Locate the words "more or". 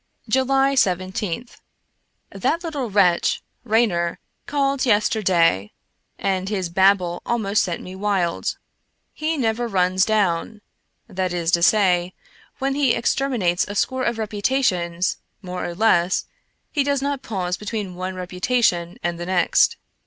15.43-15.75